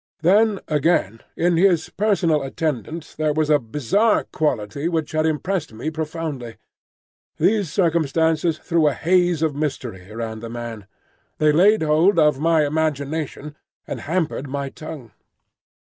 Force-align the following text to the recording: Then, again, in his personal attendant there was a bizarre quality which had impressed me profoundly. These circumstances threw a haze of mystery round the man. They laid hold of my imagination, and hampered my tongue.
Then, 0.23 0.59
again, 0.67 1.21
in 1.37 1.57
his 1.57 1.89
personal 1.91 2.41
attendant 2.41 3.13
there 3.19 3.33
was 3.33 3.51
a 3.51 3.59
bizarre 3.59 4.23
quality 4.23 4.89
which 4.89 5.11
had 5.11 5.27
impressed 5.27 5.73
me 5.73 5.91
profoundly. 5.91 6.57
These 7.37 7.71
circumstances 7.71 8.57
threw 8.57 8.87
a 8.87 8.93
haze 8.95 9.43
of 9.43 9.53
mystery 9.53 10.09
round 10.11 10.41
the 10.41 10.49
man. 10.49 10.87
They 11.37 11.51
laid 11.51 11.83
hold 11.83 12.17
of 12.17 12.39
my 12.39 12.65
imagination, 12.65 13.55
and 13.85 14.01
hampered 14.01 14.47
my 14.49 14.69
tongue. 14.69 15.11